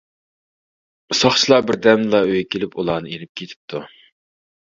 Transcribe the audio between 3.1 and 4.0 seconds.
ئېلىپ كېتىپتۇ.